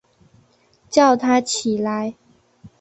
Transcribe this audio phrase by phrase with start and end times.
[0.89, 2.15] 叫他起来